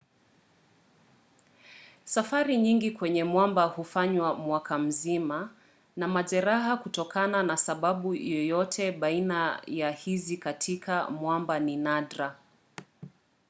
safari 2.05 2.57
nyingi 2.57 2.91
kwenye 2.91 3.23
mwamba 3.23 3.63
hufanywa 3.65 4.33
mwaka 4.35 4.77
mzima 4.77 5.49
na 5.95 6.07
majeraha 6.07 6.77
kutokana 6.77 7.43
na 7.43 7.57
sababu 7.57 8.13
yoyote 8.15 8.91
baina 8.91 9.61
ya 9.67 9.91
hizi 9.91 10.37
katika 10.37 11.09
mwamba 11.09 11.59
ni 11.59 11.75
nadra 11.77 12.35